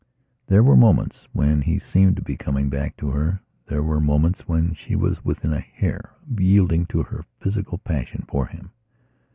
There 0.47 0.63
were 0.63 0.75
moments 0.75 1.27
when 1.31 1.61
he 1.61 1.77
seemed 1.77 2.15
to 2.15 2.23
be 2.23 2.35
coming 2.35 2.69
back 2.69 2.97
to 2.97 3.11
her; 3.11 3.39
there 3.67 3.83
were 3.83 3.99
moments 4.01 4.47
when 4.47 4.73
she 4.73 4.95
was 4.95 5.23
within 5.23 5.53
a 5.53 5.59
hair 5.59 6.13
of 6.31 6.39
yielding 6.41 6.87
to 6.87 7.03
her 7.03 7.23
physical 7.39 7.77
passion 7.77 8.25
for 8.27 8.47
him. 8.47 8.71